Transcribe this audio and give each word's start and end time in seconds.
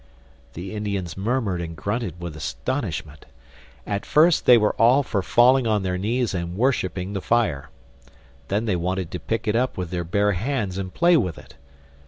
The 0.53 0.73
Indians 0.73 1.15
murmured 1.15 1.61
and 1.61 1.77
grunted 1.77 2.19
with 2.19 2.35
astonishment. 2.35 3.27
At 3.85 4.03
first 4.03 4.47
they 4.47 4.57
were 4.57 4.73
all 4.81 5.03
for 5.03 5.21
falling 5.21 5.67
on 5.67 5.83
their 5.83 5.99
knees 5.99 6.33
and 6.33 6.57
worshiping 6.57 7.13
the 7.13 7.21
fire. 7.21 7.69
Then 8.47 8.65
they 8.65 8.75
wanted 8.75 9.11
to 9.11 9.19
pick 9.19 9.47
it 9.47 9.55
up 9.55 9.77
with 9.77 9.91
their 9.91 10.03
bare 10.03 10.31
hands 10.31 10.79
and 10.79 10.91
play 10.91 11.17
with 11.17 11.37
it. 11.37 11.53